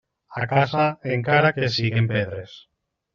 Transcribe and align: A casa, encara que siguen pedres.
A 0.41 0.45
casa, 0.53 0.85
encara 1.17 1.51
que 1.57 1.69
siguen 1.75 2.09
pedres. 2.13 2.57